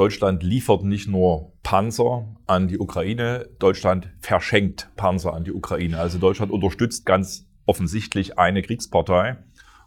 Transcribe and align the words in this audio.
Deutschland 0.00 0.42
liefert 0.42 0.82
nicht 0.82 1.08
nur 1.08 1.52
Panzer 1.62 2.26
an 2.46 2.68
die 2.68 2.78
Ukraine, 2.78 3.50
Deutschland 3.58 4.08
verschenkt 4.18 4.88
Panzer 4.96 5.34
an 5.34 5.44
die 5.44 5.52
Ukraine. 5.52 5.98
Also 5.98 6.16
Deutschland 6.16 6.50
unterstützt 6.50 7.04
ganz 7.04 7.46
offensichtlich 7.66 8.38
eine 8.38 8.62
Kriegspartei. 8.62 9.36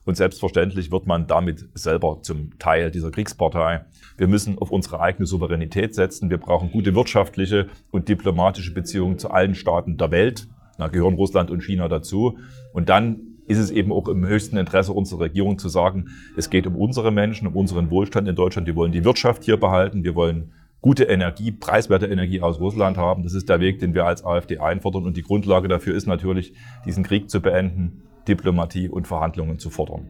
Und 0.06 0.16
selbstverständlich 0.16 0.92
wird 0.92 1.08
man 1.08 1.26
damit 1.26 1.68
selber 1.74 2.20
zum 2.22 2.60
Teil 2.60 2.92
dieser 2.92 3.10
Kriegspartei. 3.10 3.86
Wir 4.16 4.28
müssen 4.28 4.60
auf 4.60 4.70
unsere 4.70 5.00
eigene 5.00 5.26
Souveränität 5.26 5.96
setzen. 5.96 6.30
Wir 6.30 6.38
brauchen 6.38 6.72
gute 6.72 6.94
wirtschaftliche 6.94 7.70
und 7.90 8.08
diplomatische 8.08 8.72
Beziehungen 8.72 9.18
zu 9.18 9.32
allen 9.32 9.56
Staaten 9.56 9.98
der 9.98 10.12
Welt. 10.12 10.48
Da 10.78 10.90
gehören 10.90 11.16
Russland 11.16 11.50
und 11.50 11.64
China 11.64 11.88
dazu. 11.88 12.38
Und 12.72 12.88
dann 12.88 13.33
ist 13.48 13.60
es 13.60 13.72
eben 13.72 13.92
auch 13.92 14.08
im 14.08 14.26
höchsten 14.26 14.58
Interesse 14.58 14.94
unserer 14.94 15.22
Regierung 15.22 15.58
zu 15.58 15.70
sagen, 15.70 16.08
es 16.38 16.50
geht 16.50 16.68
um 16.68 16.76
unsere 16.76 17.12
Menschen, 17.12 17.48
um 17.48 17.56
unseren 17.56 17.90
Wohlstand 17.90 18.28
in 18.28 18.36
Deutschland. 18.36 18.68
Wir 18.68 18.76
wollen 18.76 18.92
die 18.92 19.04
Wirtschaft 19.04 19.44
hier 19.44 19.58
behalten. 19.58 20.04
Wir 20.04 20.16
wollen 20.16 20.52
gute 20.82 21.06
Energie, 21.06 21.52
preiswerte 21.52 22.08
Energie 22.08 22.42
aus 22.42 22.60
Russland 22.60 22.98
haben. 22.98 23.24
Das 23.24 23.34
ist 23.34 23.50
der 23.50 23.60
Weg, 23.60 23.80
den 23.80 23.94
wir 23.94 24.06
als 24.06 24.24
AfD 24.24 24.60
einfordern. 24.60 25.06
Und 25.06 25.18
die 25.18 25.24
Grundlage 25.24 25.68
dafür 25.68 25.96
ist 25.96 26.08
natürlich, 26.08 26.54
diesen 26.86 27.04
Krieg 27.04 27.30
zu 27.30 27.42
beenden, 27.42 28.04
Diplomatie 28.28 28.90
und 28.90 29.08
Verhandlungen 29.08 29.60
zu 29.60 29.70
fordern. 29.70 30.08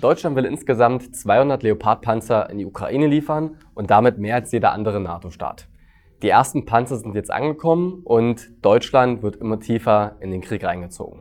Deutschland 0.00 0.34
will 0.34 0.46
insgesamt 0.46 1.14
200 1.14 1.62
Leopard-Panzer 1.62 2.48
in 2.48 2.58
die 2.58 2.64
Ukraine 2.64 3.06
liefern 3.06 3.56
und 3.74 3.90
damit 3.90 4.18
mehr 4.18 4.36
als 4.36 4.50
jeder 4.50 4.72
andere 4.72 4.98
NATO-Staat. 4.98 5.68
Die 6.22 6.28
ersten 6.28 6.64
Panzer 6.64 6.96
sind 6.96 7.14
jetzt 7.14 7.30
angekommen 7.30 8.02
und 8.04 8.50
Deutschland 8.62 9.22
wird 9.22 9.36
immer 9.36 9.60
tiefer 9.60 10.16
in 10.20 10.30
den 10.30 10.40
Krieg 10.40 10.64
reingezogen. 10.64 11.20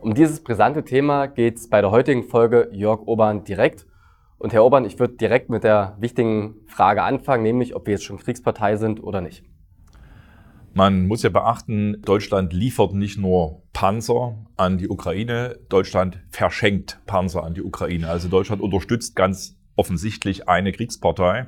Um 0.00 0.14
dieses 0.14 0.42
brisante 0.42 0.84
Thema 0.84 1.26
geht 1.26 1.56
es 1.56 1.68
bei 1.68 1.80
der 1.80 1.90
heutigen 1.90 2.24
Folge 2.24 2.68
Jörg 2.72 3.00
Obern 3.06 3.44
direkt. 3.44 3.86
Und 4.38 4.52
Herr 4.52 4.64
Obern, 4.64 4.84
ich 4.84 4.98
würde 4.98 5.14
direkt 5.14 5.48
mit 5.48 5.64
der 5.64 5.96
wichtigen 6.00 6.56
Frage 6.66 7.02
anfangen, 7.02 7.42
nämlich 7.42 7.74
ob 7.76 7.86
wir 7.86 7.92
jetzt 7.92 8.04
schon 8.04 8.18
Kriegspartei 8.18 8.76
sind 8.76 9.02
oder 9.02 9.20
nicht. 9.20 9.44
Man 10.74 11.06
muss 11.06 11.22
ja 11.22 11.28
beachten, 11.28 12.00
Deutschland 12.02 12.54
liefert 12.54 12.94
nicht 12.94 13.18
nur 13.18 13.62
Panzer 13.74 14.36
an 14.56 14.78
die 14.78 14.88
Ukraine, 14.88 15.58
Deutschland 15.68 16.18
verschenkt 16.30 16.98
Panzer 17.04 17.44
an 17.44 17.52
die 17.52 17.62
Ukraine. 17.62 18.08
Also 18.08 18.28
Deutschland 18.28 18.62
unterstützt 18.62 19.14
ganz 19.14 19.58
offensichtlich 19.76 20.48
eine 20.48 20.72
Kriegspartei 20.72 21.46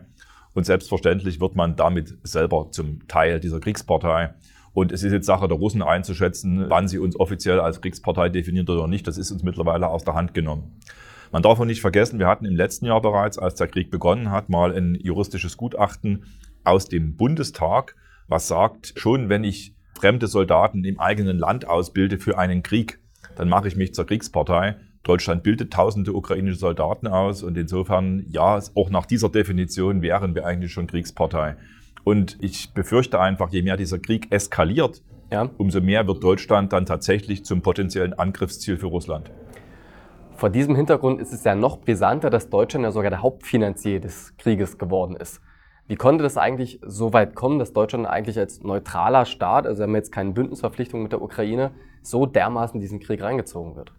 und 0.52 0.66
selbstverständlich 0.66 1.40
wird 1.40 1.56
man 1.56 1.74
damit 1.74 2.18
selber 2.22 2.68
zum 2.70 3.08
Teil 3.08 3.40
dieser 3.40 3.60
Kriegspartei. 3.60 4.34
Und 4.74 4.92
es 4.92 5.02
ist 5.02 5.12
jetzt 5.12 5.26
Sache 5.26 5.48
der 5.48 5.56
Russen 5.56 5.82
einzuschätzen, 5.82 6.66
wann 6.68 6.86
sie 6.86 6.98
uns 6.98 7.18
offiziell 7.18 7.60
als 7.60 7.80
Kriegspartei 7.80 8.28
definiert 8.28 8.68
oder 8.68 8.88
nicht. 8.88 9.06
Das 9.06 9.16
ist 9.16 9.30
uns 9.30 9.42
mittlerweile 9.42 9.88
aus 9.88 10.04
der 10.04 10.14
Hand 10.14 10.34
genommen. 10.34 10.80
Man 11.32 11.42
darf 11.42 11.58
auch 11.58 11.64
nicht 11.64 11.80
vergessen, 11.80 12.18
wir 12.18 12.26
hatten 12.26 12.44
im 12.44 12.56
letzten 12.56 12.86
Jahr 12.86 13.00
bereits, 13.00 13.38
als 13.38 13.54
der 13.54 13.68
Krieg 13.68 13.90
begonnen 13.90 14.30
hat, 14.30 14.50
mal 14.50 14.76
ein 14.76 14.96
juristisches 14.96 15.56
Gutachten 15.56 16.24
aus 16.62 16.88
dem 16.88 17.16
Bundestag, 17.16 17.96
was 18.28 18.48
sagt, 18.48 18.94
schon 18.96 19.28
wenn 19.28 19.44
ich 19.44 19.74
fremde 19.98 20.26
Soldaten 20.26 20.84
im 20.84 20.98
eigenen 20.98 21.38
Land 21.38 21.66
ausbilde 21.66 22.18
für 22.18 22.38
einen 22.38 22.62
Krieg, 22.62 22.98
dann 23.36 23.48
mache 23.48 23.68
ich 23.68 23.76
mich 23.76 23.94
zur 23.94 24.06
Kriegspartei. 24.06 24.76
Deutschland 25.02 25.42
bildet 25.42 25.72
tausende 25.72 26.12
ukrainische 26.14 26.58
Soldaten 26.58 27.06
aus 27.06 27.42
und 27.42 27.56
insofern, 27.58 28.24
ja, 28.28 28.58
auch 28.74 28.90
nach 28.90 29.06
dieser 29.06 29.28
Definition 29.28 30.02
wären 30.02 30.34
wir 30.34 30.46
eigentlich 30.46 30.72
schon 30.72 30.86
Kriegspartei. 30.86 31.56
Und 32.04 32.38
ich 32.40 32.72
befürchte 32.72 33.20
einfach, 33.20 33.50
je 33.50 33.62
mehr 33.62 33.76
dieser 33.76 33.98
Krieg 33.98 34.30
eskaliert, 34.30 35.02
ja. 35.30 35.50
umso 35.58 35.80
mehr 35.80 36.06
wird 36.06 36.22
Deutschland 36.22 36.72
dann 36.72 36.86
tatsächlich 36.86 37.44
zum 37.44 37.62
potenziellen 37.62 38.14
Angriffsziel 38.14 38.76
für 38.76 38.86
Russland. 38.86 39.30
Vor 40.36 40.50
diesem 40.50 40.74
Hintergrund 40.74 41.20
ist 41.20 41.32
es 41.32 41.44
ja 41.44 41.54
noch 41.54 41.78
brisanter, 41.78 42.28
dass 42.28 42.50
Deutschland 42.50 42.84
ja 42.84 42.90
sogar 42.90 43.10
der 43.10 43.22
Hauptfinanzier 43.22 44.00
des 44.00 44.36
Krieges 44.36 44.78
geworden 44.78 45.16
ist. 45.16 45.40
Wie 45.86 45.96
konnte 45.96 46.22
das 46.22 46.38
eigentlich 46.38 46.80
so 46.82 47.12
weit 47.12 47.34
kommen, 47.34 47.58
dass 47.58 47.74
Deutschland 47.74 48.06
eigentlich 48.06 48.38
als 48.38 48.62
neutraler 48.62 49.26
Staat, 49.26 49.66
also 49.66 49.80
wir 49.80 49.86
haben 49.86 49.94
jetzt 49.94 50.12
keine 50.12 50.32
Bündnisverpflichtung 50.32 51.02
mit 51.02 51.12
der 51.12 51.20
Ukraine, 51.20 51.72
so 52.02 52.24
dermaßen 52.24 52.80
diesen 52.80 53.00
Krieg 53.00 53.22
reingezogen 53.22 53.76
wird? 53.76 53.92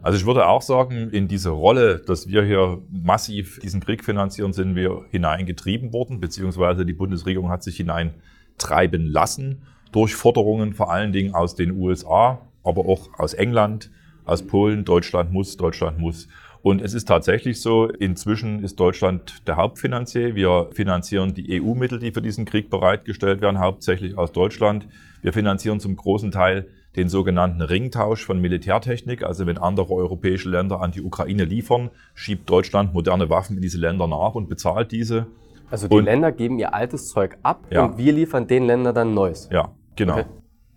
Also 0.00 0.16
ich 0.16 0.24
würde 0.24 0.46
auch 0.46 0.62
sagen, 0.62 1.10
in 1.10 1.28
diese 1.28 1.50
Rolle, 1.50 1.98
dass 1.98 2.28
wir 2.28 2.42
hier 2.42 2.80
massiv 2.90 3.58
diesen 3.60 3.80
Krieg 3.80 4.04
finanzieren, 4.04 4.52
sind 4.52 4.76
wir 4.76 5.04
hineingetrieben 5.10 5.92
worden, 5.92 6.20
beziehungsweise 6.20 6.86
die 6.86 6.94
Bundesregierung 6.94 7.50
hat 7.50 7.62
sich 7.62 7.76
hineintreiben 7.76 9.04
lassen 9.04 9.64
durch 9.92 10.14
Forderungen 10.14 10.72
vor 10.72 10.90
allen 10.90 11.12
Dingen 11.12 11.34
aus 11.34 11.54
den 11.54 11.72
USA, 11.72 12.40
aber 12.62 12.86
auch 12.86 13.08
aus 13.18 13.34
England, 13.34 13.90
aus 14.24 14.46
Polen. 14.46 14.84
Deutschland 14.84 15.32
muss, 15.32 15.56
Deutschland 15.56 15.98
muss. 15.98 16.28
Und 16.62 16.82
es 16.82 16.94
ist 16.94 17.06
tatsächlich 17.06 17.60
so, 17.60 17.86
inzwischen 17.86 18.62
ist 18.64 18.80
Deutschland 18.80 19.46
der 19.46 19.56
Hauptfinanzier. 19.56 20.34
Wir 20.34 20.68
finanzieren 20.72 21.34
die 21.34 21.60
EU-Mittel, 21.62 21.98
die 21.98 22.10
für 22.10 22.22
diesen 22.22 22.44
Krieg 22.44 22.68
bereitgestellt 22.70 23.40
werden, 23.40 23.60
hauptsächlich 23.60 24.18
aus 24.18 24.32
Deutschland. 24.32 24.88
Wir 25.22 25.32
finanzieren 25.32 25.80
zum 25.80 25.96
großen 25.96 26.30
Teil 26.30 26.68
den 26.96 27.08
sogenannten 27.08 27.62
Ringtausch 27.62 28.24
von 28.24 28.40
Militärtechnik. 28.40 29.22
Also 29.22 29.46
wenn 29.46 29.58
andere 29.58 29.92
europäische 29.92 30.48
Länder 30.48 30.80
an 30.80 30.90
die 30.90 31.02
Ukraine 31.02 31.44
liefern, 31.44 31.90
schiebt 32.14 32.50
Deutschland 32.50 32.92
moderne 32.92 33.30
Waffen 33.30 33.56
in 33.56 33.62
diese 33.62 33.78
Länder 33.78 34.08
nach 34.08 34.34
und 34.34 34.48
bezahlt 34.48 34.90
diese. 34.90 35.26
Also 35.70 35.86
die 35.86 35.94
und, 35.94 36.04
Länder 36.04 36.32
geben 36.32 36.58
ihr 36.58 36.74
altes 36.74 37.08
Zeug 37.08 37.38
ab 37.42 37.66
ja. 37.70 37.84
und 37.84 37.98
wir 37.98 38.12
liefern 38.12 38.46
den 38.46 38.66
Ländern 38.66 38.94
dann 38.94 39.14
Neues. 39.14 39.48
Ja, 39.52 39.72
genau. 39.96 40.14
Okay. 40.14 40.24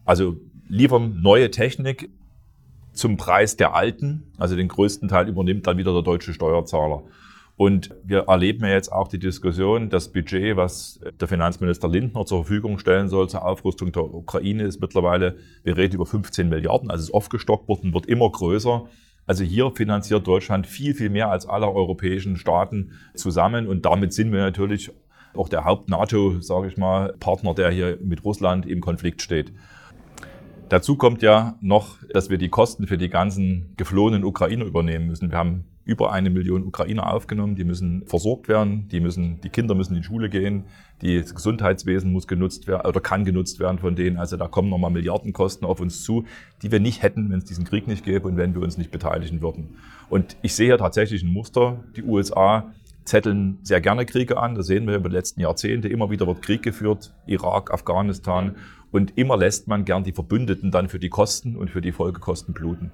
Also 0.05 0.35
liefern 0.67 1.19
neue 1.21 1.49
Technik 1.49 2.09
zum 2.93 3.17
Preis 3.17 3.57
der 3.57 3.73
alten. 3.73 4.31
Also 4.37 4.55
den 4.55 4.67
größten 4.67 5.07
Teil 5.07 5.27
übernimmt 5.27 5.67
dann 5.67 5.77
wieder 5.77 5.93
der 5.93 6.01
deutsche 6.01 6.33
Steuerzahler. 6.33 7.03
Und 7.57 7.93
wir 8.03 8.21
erleben 8.27 8.65
ja 8.65 8.71
jetzt 8.71 8.91
auch 8.91 9.07
die 9.07 9.19
Diskussion, 9.19 9.89
das 9.89 10.11
Budget, 10.11 10.57
was 10.57 10.99
der 11.19 11.27
Finanzminister 11.27 11.87
Lindner 11.87 12.25
zur 12.25 12.43
Verfügung 12.43 12.79
stellen 12.79 13.07
soll 13.07 13.29
zur 13.29 13.45
Aufrüstung 13.45 13.91
der 13.91 14.03
Ukraine, 14.03 14.63
ist 14.63 14.81
mittlerweile, 14.81 15.35
wir 15.63 15.77
reden 15.77 15.95
über 15.95 16.07
15 16.07 16.49
Milliarden, 16.49 16.89
also 16.89 17.03
ist 17.03 17.13
aufgestockt 17.13 17.67
worden, 17.67 17.93
wird 17.93 18.07
immer 18.07 18.31
größer. 18.31 18.87
Also 19.27 19.43
hier 19.43 19.71
finanziert 19.75 20.25
Deutschland 20.25 20.65
viel, 20.65 20.95
viel 20.95 21.11
mehr 21.11 21.29
als 21.29 21.45
alle 21.45 21.67
europäischen 21.67 22.35
Staaten 22.35 22.93
zusammen. 23.13 23.67
Und 23.67 23.85
damit 23.85 24.13
sind 24.13 24.31
wir 24.31 24.39
natürlich 24.39 24.91
auch 25.35 25.47
der 25.47 25.63
Haupt-NATO, 25.63 26.41
sage 26.41 26.67
ich 26.67 26.77
mal, 26.77 27.13
Partner, 27.19 27.53
der 27.53 27.69
hier 27.69 27.97
mit 28.01 28.25
Russland 28.25 28.65
im 28.65 28.81
Konflikt 28.81 29.21
steht. 29.21 29.53
Dazu 30.71 30.95
kommt 30.95 31.21
ja 31.21 31.57
noch, 31.59 31.97
dass 32.13 32.29
wir 32.29 32.37
die 32.37 32.47
Kosten 32.47 32.87
für 32.87 32.97
die 32.97 33.09
ganzen 33.09 33.73
geflohenen 33.75 34.23
Ukrainer 34.23 34.63
übernehmen 34.63 35.07
müssen. 35.07 35.29
Wir 35.29 35.37
haben 35.37 35.65
über 35.83 36.13
eine 36.13 36.29
Million 36.29 36.63
Ukrainer 36.63 37.11
aufgenommen, 37.11 37.55
die 37.55 37.65
müssen 37.65 38.05
versorgt 38.05 38.47
werden, 38.47 38.87
die 38.87 39.01
müssen, 39.01 39.41
die 39.41 39.49
Kinder 39.49 39.75
müssen 39.75 39.95
in 39.95 40.01
die 40.01 40.07
Schule 40.07 40.29
gehen, 40.29 40.63
das 41.01 41.35
Gesundheitswesen 41.35 42.13
muss 42.13 42.25
genutzt 42.25 42.67
werden 42.67 42.87
oder 42.87 43.01
kann 43.01 43.25
genutzt 43.25 43.59
werden 43.59 43.79
von 43.79 43.97
denen. 43.97 44.15
Also 44.15 44.37
da 44.37 44.47
kommen 44.47 44.69
nochmal 44.69 44.91
Milliardenkosten 44.91 45.67
auf 45.67 45.81
uns 45.81 46.05
zu, 46.05 46.23
die 46.61 46.71
wir 46.71 46.79
nicht 46.79 47.03
hätten, 47.03 47.29
wenn 47.29 47.39
es 47.39 47.45
diesen 47.45 47.65
Krieg 47.65 47.87
nicht 47.87 48.05
gäbe 48.05 48.29
und 48.29 48.37
wenn 48.37 48.55
wir 48.55 48.61
uns 48.61 48.77
nicht 48.77 48.91
beteiligen 48.91 49.41
würden. 49.41 49.75
Und 50.09 50.37
ich 50.41 50.55
sehe 50.55 50.69
ja 50.69 50.77
tatsächlich 50.77 51.21
ein 51.21 51.33
Muster. 51.33 51.83
Die 51.97 52.03
USA 52.03 52.71
zetteln 53.05 53.59
sehr 53.63 53.81
gerne 53.81 54.05
Kriege 54.05 54.37
an. 54.37 54.55
Das 54.55 54.67
sehen 54.67 54.87
wir 54.87 54.95
über 54.95 55.09
die 55.09 55.15
letzten 55.15 55.41
Jahrzehnte. 55.41 55.87
Immer 55.87 56.09
wieder 56.09 56.27
wird 56.27 56.41
Krieg 56.41 56.63
geführt. 56.63 57.13
Irak, 57.25 57.71
Afghanistan. 57.71 58.55
Und 58.91 59.17
immer 59.17 59.37
lässt 59.37 59.67
man 59.67 59.85
gern 59.85 60.03
die 60.03 60.11
Verbündeten 60.11 60.71
dann 60.71 60.89
für 60.89 60.99
die 60.99 61.09
Kosten 61.09 61.55
und 61.55 61.69
für 61.69 61.81
die 61.81 61.91
Folgekosten 61.91 62.53
bluten. 62.53 62.91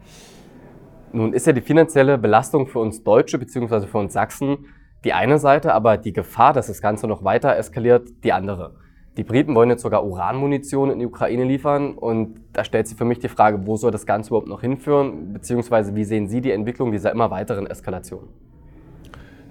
Nun 1.14 1.34
ist 1.34 1.48
ja 1.48 1.54
die 1.54 1.62
finanzielle 1.62 2.18
Belastung 2.18 2.68
für 2.68 2.80
uns 2.80 3.04
Deutsche 3.04 3.38
bzw. 3.38 3.88
für 3.88 3.98
uns 3.98 4.14
Sachsen 4.14 4.58
die 5.04 5.14
eine 5.14 5.40
Seite, 5.40 5.74
aber 5.74 5.98
die 5.98 6.14
Gefahr, 6.14 6.54
dass 6.54 6.68
das 6.68 6.82
Ganze 6.82 7.08
noch 7.08 7.24
weiter 7.24 7.56
eskaliert, 7.56 8.10
die 8.24 8.34
andere. 8.34 8.76
Die 9.16 9.24
Briten 9.24 9.56
wollen 9.56 9.70
jetzt 9.70 9.82
sogar 9.82 10.06
Uranmunition 10.06 10.92
in 10.92 11.00
die 11.00 11.06
Ukraine 11.06 11.44
liefern 11.44 11.96
und 11.96 12.40
da 12.54 12.64
stellt 12.64 12.88
sich 12.88 12.98
für 12.98 13.06
mich 13.06 13.20
die 13.20 13.30
Frage, 13.30 13.66
wo 13.66 13.76
soll 13.78 13.92
das 13.92 14.06
Ganze 14.06 14.30
überhaupt 14.30 14.48
noch 14.48 14.62
hinführen, 14.62 15.34
beziehungsweise 15.34 15.96
wie 15.96 16.04
sehen 16.04 16.28
Sie 16.28 16.42
die 16.42 16.52
Entwicklung 16.52 16.92
dieser 16.92 17.12
immer 17.12 17.32
weiteren 17.32 17.66
Eskalation? 17.68 18.28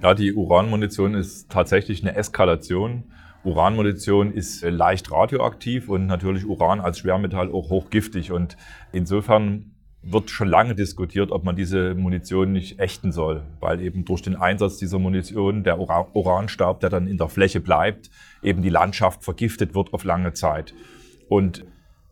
Ja, 0.03 0.15
die 0.15 0.35
Uranmunition 0.35 1.15
ist 1.15 1.51
tatsächlich 1.51 2.03
eine 2.03 2.15
Eskalation. 2.15 3.05
Uranmunition 3.45 4.33
ist 4.33 4.63
leicht 4.63 5.11
radioaktiv 5.11 5.89
und 5.89 6.07
natürlich 6.07 6.45
Uran 6.45 6.81
als 6.81 6.99
Schwermetall 6.99 7.51
auch 7.51 7.71
hochgiftig. 7.71 8.33
Und 8.33 8.57
insofern 8.93 9.73
wird 10.03 10.31
schon 10.31 10.49
lange 10.49 10.75
diskutiert, 10.75 11.33
ob 11.33 11.45
man 11.45 11.57
diese 11.57 11.95
Munition 11.95 12.53
nicht 12.53 12.79
ächten 12.79 13.11
soll, 13.11 13.43
weil 13.61 13.81
eben 13.81 14.05
durch 14.05 14.23
den 14.23 14.37
Einsatz 14.37 14.77
dieser 14.77 14.99
Munition 14.99 15.65
der 15.65 15.79
Uranstaub, 15.79 16.81
der 16.81 16.91
dann 16.91 17.09
in 17.09 17.17
der 17.17 17.29
Fläche 17.29 17.61
bleibt, 17.61 18.11
eben 18.43 18.63
die 18.63 18.69
Landschaft 18.69 19.25
vergiftet 19.25 19.75
wird 19.75 19.93
auf 19.95 20.05
lange 20.05 20.33
Zeit. 20.33 20.75
Und 21.29 21.65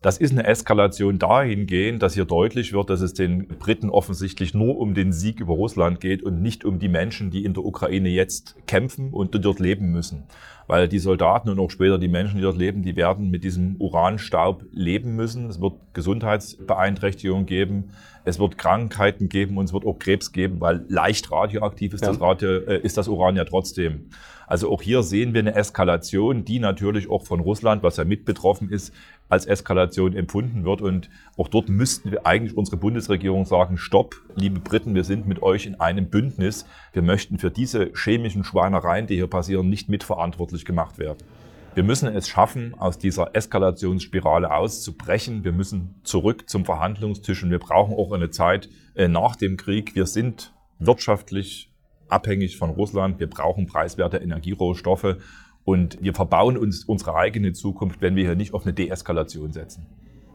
das 0.04 0.18
ist 0.18 0.32
eine 0.32 0.44
Eskalation 0.46 1.18
dahingehend, 1.18 2.02
dass 2.02 2.12
hier 2.12 2.26
deutlich 2.26 2.74
wird, 2.74 2.90
dass 2.90 3.00
es 3.00 3.14
den 3.14 3.48
Briten 3.48 3.88
offensichtlich 3.88 4.52
nur 4.52 4.76
um 4.76 4.92
den 4.92 5.14
Sieg 5.14 5.40
über 5.40 5.54
Russland 5.54 5.98
geht 5.98 6.22
und 6.22 6.42
nicht 6.42 6.66
um 6.66 6.78
die 6.78 6.90
Menschen, 6.90 7.30
die 7.30 7.42
in 7.42 7.54
der 7.54 7.64
Ukraine 7.64 8.10
jetzt 8.10 8.54
kämpfen 8.66 9.14
und 9.14 9.34
dort 9.42 9.60
leben 9.60 9.92
müssen. 9.92 10.24
Weil 10.66 10.88
die 10.88 10.98
Soldaten 10.98 11.48
und 11.50 11.58
auch 11.58 11.70
später 11.70 11.98
die 11.98 12.08
Menschen, 12.08 12.36
die 12.36 12.42
dort 12.42 12.56
leben, 12.56 12.82
die 12.82 12.96
werden 12.96 13.30
mit 13.30 13.44
diesem 13.44 13.76
Uranstaub 13.78 14.64
leben 14.72 15.16
müssen. 15.16 15.48
Es 15.48 15.60
wird 15.60 15.74
Gesundheitsbeeinträchtigungen 15.92 17.46
geben, 17.46 17.90
es 18.24 18.38
wird 18.38 18.56
Krankheiten 18.56 19.28
geben 19.28 19.58
und 19.58 19.66
es 19.66 19.72
wird 19.72 19.84
auch 19.84 19.98
Krebs 19.98 20.32
geben, 20.32 20.60
weil 20.60 20.84
leicht 20.88 21.30
radioaktiv 21.30 21.92
ist, 21.94 22.02
ja. 22.02 22.08
das, 22.08 22.20
Radio, 22.20 22.58
äh, 22.58 22.80
ist 22.80 22.96
das 22.96 23.08
Uran 23.08 23.36
ja 23.36 23.44
trotzdem. 23.44 24.10
Also 24.46 24.70
auch 24.70 24.82
hier 24.82 25.02
sehen 25.02 25.32
wir 25.32 25.40
eine 25.40 25.54
Eskalation, 25.54 26.44
die 26.44 26.58
natürlich 26.58 27.10
auch 27.10 27.24
von 27.24 27.40
Russland, 27.40 27.82
was 27.82 27.96
ja 27.96 28.04
mit 28.04 28.24
betroffen 28.24 28.70
ist, 28.70 28.92
als 29.28 29.46
Eskalation 29.46 30.14
empfunden 30.14 30.64
wird. 30.64 30.82
Und 30.82 31.08
auch 31.36 31.48
dort 31.48 31.68
müssten 31.68 32.10
wir 32.10 32.26
eigentlich 32.26 32.56
unsere 32.56 32.76
Bundesregierung 32.76 33.46
sagen, 33.46 33.78
stopp, 33.78 34.14
liebe 34.36 34.60
Briten, 34.60 34.94
wir 34.94 35.04
sind 35.04 35.26
mit 35.26 35.42
euch 35.42 35.66
in 35.66 35.80
einem 35.80 36.10
Bündnis. 36.10 36.66
Wir 36.92 37.02
möchten 37.02 37.38
für 37.38 37.50
diese 37.50 37.90
chemischen 37.94 38.44
Schweinereien, 38.44 39.06
die 39.06 39.14
hier 39.14 39.26
passieren, 39.26 39.68
nicht 39.70 39.88
mitverantwortlich 39.88 40.53
gemacht 40.62 40.98
werden. 40.98 41.18
Wir 41.74 41.82
müssen 41.82 42.06
es 42.14 42.28
schaffen, 42.28 42.74
aus 42.78 42.98
dieser 42.98 43.34
Eskalationsspirale 43.34 44.52
auszubrechen. 44.52 45.42
Wir 45.42 45.50
müssen 45.50 45.96
zurück 46.04 46.48
zum 46.48 46.64
Verhandlungstisch 46.64 47.42
und 47.42 47.50
wir 47.50 47.58
brauchen 47.58 47.94
auch 47.94 48.12
eine 48.12 48.30
Zeit 48.30 48.68
äh, 48.94 49.08
nach 49.08 49.34
dem 49.34 49.56
Krieg. 49.56 49.96
Wir 49.96 50.06
sind 50.06 50.54
wirtschaftlich 50.78 51.72
abhängig 52.08 52.58
von 52.58 52.70
Russland. 52.70 53.18
Wir 53.18 53.28
brauchen 53.28 53.66
preiswerte 53.66 54.18
Energierohstoffe 54.18 55.16
und 55.64 55.98
wir 56.00 56.14
verbauen 56.14 56.56
uns 56.56 56.84
unsere 56.84 57.16
eigene 57.16 57.52
Zukunft, 57.52 58.00
wenn 58.00 58.14
wir 58.14 58.24
hier 58.24 58.36
nicht 58.36 58.54
auf 58.54 58.64
eine 58.64 58.72
Deeskalation 58.72 59.52
setzen. 59.52 59.86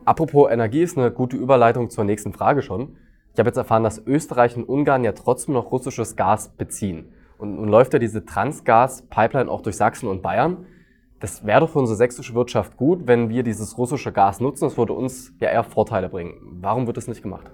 Apropos 0.04 0.52
Energie 0.52 0.82
ist 0.82 0.98
eine 0.98 1.12
gute 1.12 1.38
Überleitung 1.38 1.90
zur 1.90 2.04
nächsten 2.04 2.34
Frage 2.34 2.62
schon. 2.62 2.98
Ich 3.34 3.40
habe 3.40 3.48
jetzt 3.48 3.58
erfahren, 3.58 3.84
dass 3.84 4.06
Österreich 4.06 4.58
und 4.58 4.64
Ungarn 4.64 5.04
ja 5.04 5.14
trotzdem 5.14 5.54
noch 5.54 5.72
russisches 5.72 6.16
Gas 6.16 6.50
beziehen. 6.50 7.14
Und 7.40 7.56
nun 7.56 7.70
läuft 7.70 7.94
ja 7.94 8.00
diese 8.00 8.26
Transgas-Pipeline 8.26 9.50
auch 9.50 9.62
durch 9.62 9.78
Sachsen 9.78 10.10
und 10.10 10.22
Bayern. 10.22 10.66
Das 11.22 11.46
wäre 11.46 11.62
doch 11.62 11.70
für 11.70 11.80
unsere 11.80 11.96
sächsische 11.96 12.34
Wirtschaft 12.34 12.76
gut, 12.76 13.08
wenn 13.08 13.30
wir 13.30 13.44
dieses 13.44 13.78
russische 13.78 14.12
Gas 14.12 14.42
nutzen. 14.42 14.66
Das 14.66 14.78
würde 14.78 14.92
uns 14.94 15.34
ja 15.40 15.50
eher 15.50 15.64
Vorteile 15.64 16.10
bringen. 16.10 16.34
Warum 16.60 16.86
wird 16.86 16.98
das 16.98 17.08
nicht 17.08 17.24
gemacht? 17.24 17.50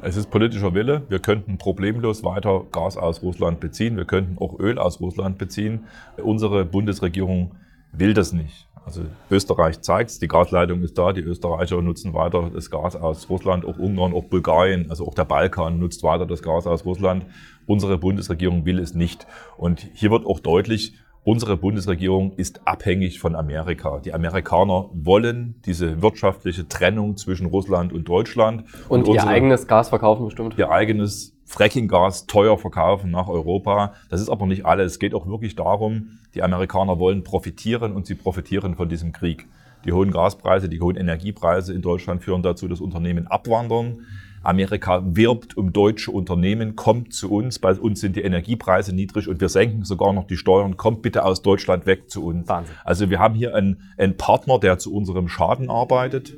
Es 0.00 0.16
ist 0.16 0.30
politischer 0.30 0.74
Wille. 0.74 1.02
Wir 1.08 1.18
könnten 1.18 1.58
problemlos 1.58 2.22
weiter 2.22 2.66
Gas 2.70 2.96
aus 2.96 3.22
Russland 3.22 3.58
beziehen. 3.58 3.96
Wir 3.96 4.04
könnten 4.04 4.38
auch 4.38 4.58
Öl 4.60 4.78
aus 4.78 5.00
Russland 5.00 5.38
beziehen. 5.38 5.84
Unsere 6.22 6.64
Bundesregierung 6.64 7.52
will 7.98 8.14
das 8.14 8.32
nicht. 8.32 8.68
Also 8.84 9.02
Österreich 9.30 9.80
zeigt 9.80 10.10
es, 10.10 10.18
die 10.18 10.28
Gasleitung 10.28 10.82
ist 10.82 10.98
da, 10.98 11.12
die 11.12 11.22
Österreicher 11.22 11.80
nutzen 11.80 12.12
weiter 12.12 12.50
das 12.52 12.70
Gas 12.70 12.96
aus 12.96 13.30
Russland, 13.30 13.64
auch 13.64 13.78
Ungarn, 13.78 14.12
auch 14.12 14.24
Bulgarien, 14.24 14.90
also 14.90 15.06
auch 15.06 15.14
der 15.14 15.24
Balkan 15.24 15.78
nutzt 15.78 16.02
weiter 16.02 16.26
das 16.26 16.42
Gas 16.42 16.66
aus 16.66 16.84
Russland. 16.84 17.24
Unsere 17.66 17.96
Bundesregierung 17.96 18.66
will 18.66 18.78
es 18.78 18.94
nicht. 18.94 19.26
Und 19.56 19.88
hier 19.94 20.10
wird 20.10 20.26
auch 20.26 20.40
deutlich, 20.40 20.92
Unsere 21.26 21.56
Bundesregierung 21.56 22.32
ist 22.36 22.60
abhängig 22.66 23.18
von 23.18 23.34
Amerika. 23.34 23.98
Die 24.00 24.12
Amerikaner 24.12 24.90
wollen 24.92 25.54
diese 25.64 26.02
wirtschaftliche 26.02 26.68
Trennung 26.68 27.16
zwischen 27.16 27.46
Russland 27.46 27.94
und 27.94 28.06
Deutschland. 28.06 28.64
Und, 28.90 29.08
und 29.08 29.14
ihr 29.14 29.26
eigenes 29.26 29.66
Gas 29.66 29.88
verkaufen 29.88 30.26
bestimmt? 30.26 30.58
Ihr 30.58 30.70
eigenes 30.70 31.33
Fracking-Gas 31.44 32.26
teuer 32.26 32.58
verkaufen 32.58 33.10
nach 33.10 33.28
Europa. 33.28 33.94
Das 34.08 34.20
ist 34.20 34.28
aber 34.28 34.46
nicht 34.46 34.66
alles. 34.66 34.92
Es 34.92 34.98
geht 34.98 35.14
auch 35.14 35.26
wirklich 35.26 35.56
darum, 35.56 36.18
die 36.34 36.42
Amerikaner 36.42 36.98
wollen 36.98 37.22
profitieren 37.22 37.92
und 37.92 38.06
sie 38.06 38.14
profitieren 38.14 38.74
von 38.74 38.88
diesem 38.88 39.12
Krieg. 39.12 39.46
Die 39.84 39.92
hohen 39.92 40.10
Gaspreise, 40.10 40.68
die 40.68 40.80
hohen 40.80 40.96
Energiepreise 40.96 41.74
in 41.74 41.82
Deutschland 41.82 42.22
führen 42.22 42.42
dazu, 42.42 42.68
dass 42.68 42.80
Unternehmen 42.80 43.26
abwandern. 43.26 44.06
Amerika 44.42 45.02
wirbt 45.04 45.56
um 45.56 45.72
deutsche 45.72 46.10
Unternehmen, 46.10 46.76
kommt 46.76 47.14
zu 47.14 47.30
uns, 47.30 47.58
bei 47.58 47.72
uns 47.72 48.00
sind 48.00 48.16
die 48.16 48.22
Energiepreise 48.22 48.94
niedrig 48.94 49.26
und 49.26 49.40
wir 49.40 49.48
senken 49.48 49.84
sogar 49.84 50.12
noch 50.12 50.26
die 50.26 50.36
Steuern, 50.36 50.76
kommt 50.76 51.00
bitte 51.00 51.24
aus 51.24 51.40
Deutschland 51.40 51.86
weg 51.86 52.10
zu 52.10 52.24
uns. 52.26 52.46
Wahnsinn. 52.46 52.74
Also 52.84 53.08
wir 53.08 53.18
haben 53.20 53.34
hier 53.34 53.54
einen, 53.54 53.82
einen 53.96 54.16
Partner, 54.16 54.58
der 54.58 54.78
zu 54.78 54.94
unserem 54.94 55.28
Schaden 55.28 55.70
arbeitet, 55.70 56.34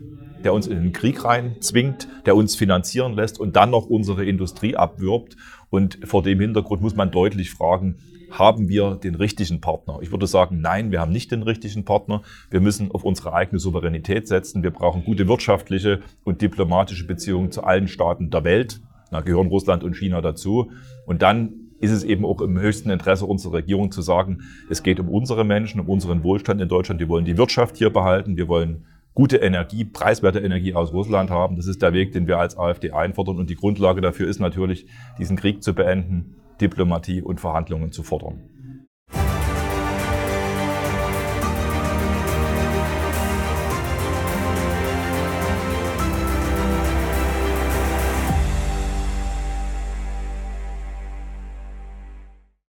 der 0.46 0.54
uns 0.54 0.68
in 0.68 0.80
den 0.80 0.92
Krieg 0.92 1.24
rein 1.24 1.56
zwingt, 1.58 2.06
der 2.24 2.36
uns 2.36 2.54
finanzieren 2.54 3.14
lässt 3.14 3.40
und 3.40 3.56
dann 3.56 3.70
noch 3.70 3.86
unsere 3.86 4.24
Industrie 4.24 4.76
abwirbt. 4.76 5.36
Und 5.70 5.98
vor 6.04 6.22
dem 6.22 6.38
Hintergrund 6.38 6.82
muss 6.82 6.94
man 6.94 7.10
deutlich 7.10 7.50
fragen, 7.50 7.96
haben 8.30 8.68
wir 8.68 8.94
den 8.94 9.16
richtigen 9.16 9.60
Partner? 9.60 9.98
Ich 10.02 10.12
würde 10.12 10.28
sagen, 10.28 10.60
nein, 10.60 10.92
wir 10.92 11.00
haben 11.00 11.10
nicht 11.10 11.32
den 11.32 11.42
richtigen 11.42 11.84
Partner. 11.84 12.22
Wir 12.48 12.60
müssen 12.60 12.92
auf 12.92 13.02
unsere 13.02 13.32
eigene 13.32 13.58
Souveränität 13.58 14.28
setzen. 14.28 14.62
Wir 14.62 14.70
brauchen 14.70 15.04
gute 15.04 15.26
wirtschaftliche 15.26 15.98
und 16.22 16.42
diplomatische 16.42 17.08
Beziehungen 17.08 17.50
zu 17.50 17.64
allen 17.64 17.88
Staaten 17.88 18.30
der 18.30 18.44
Welt. 18.44 18.80
Da 19.10 19.22
gehören 19.22 19.48
Russland 19.48 19.82
und 19.82 19.96
China 19.96 20.20
dazu. 20.20 20.70
Und 21.06 21.22
dann 21.22 21.54
ist 21.80 21.90
es 21.90 22.04
eben 22.04 22.24
auch 22.24 22.40
im 22.40 22.56
höchsten 22.56 22.90
Interesse 22.90 23.26
unserer 23.26 23.54
Regierung 23.54 23.90
zu 23.90 24.00
sagen, 24.00 24.42
es 24.70 24.84
geht 24.84 25.00
um 25.00 25.08
unsere 25.08 25.44
Menschen, 25.44 25.80
um 25.80 25.88
unseren 25.88 26.22
Wohlstand 26.22 26.60
in 26.60 26.68
Deutschland. 26.68 27.00
Wir 27.00 27.08
wollen 27.08 27.24
die 27.24 27.36
Wirtschaft 27.36 27.76
hier 27.76 27.90
behalten. 27.90 28.36
Wir 28.36 28.46
wollen 28.46 28.84
gute 29.16 29.38
Energie, 29.38 29.84
preiswerte 29.84 30.40
Energie 30.40 30.74
aus 30.74 30.92
Russland 30.92 31.30
haben. 31.30 31.56
Das 31.56 31.66
ist 31.66 31.80
der 31.80 31.94
Weg, 31.94 32.12
den 32.12 32.28
wir 32.28 32.38
als 32.38 32.56
AfD 32.56 32.92
einfordern. 32.92 33.38
Und 33.38 33.48
die 33.48 33.56
Grundlage 33.56 34.02
dafür 34.02 34.28
ist 34.28 34.40
natürlich, 34.40 34.86
diesen 35.18 35.38
Krieg 35.38 35.62
zu 35.62 35.74
beenden 35.74 36.36
Diplomatie 36.60 37.22
und 37.22 37.40
Verhandlungen 37.40 37.92
zu 37.92 38.02
fordern. 38.02 38.42